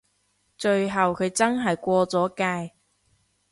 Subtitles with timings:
[0.57, 2.35] 最後佢真係過咗
[2.69, 2.73] 界